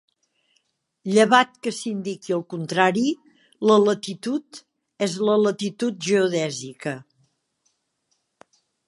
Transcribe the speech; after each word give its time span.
Llevat 1.15 1.51
que 1.65 1.73
s'indiqui 1.79 2.35
el 2.37 2.41
contrari, 2.53 3.03
la 3.71 3.77
latitud 3.83 4.61
és 5.09 5.19
la 5.29 5.37
latitud 5.45 6.01
geodèsica. 6.09 6.99